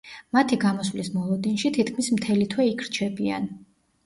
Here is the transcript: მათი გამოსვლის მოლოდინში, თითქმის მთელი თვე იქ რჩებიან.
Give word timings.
მათი 0.35 0.57
გამოსვლის 0.61 1.11
მოლოდინში, 1.17 1.71
თითქმის 1.77 2.09
მთელი 2.17 2.49
თვე 2.55 2.67
იქ 2.71 2.83
რჩებიან. 2.89 3.49